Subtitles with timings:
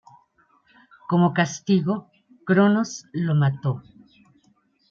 [1.07, 2.09] Como castigo,
[2.43, 3.83] Cronos lo mató.